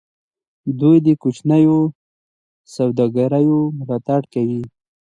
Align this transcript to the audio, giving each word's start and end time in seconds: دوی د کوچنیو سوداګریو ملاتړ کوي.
دوی 0.79 0.97
د 1.05 1.07
کوچنیو 1.21 1.77
سوداګریو 2.75 3.59
ملاتړ 3.79 4.21
کوي. 4.33 4.61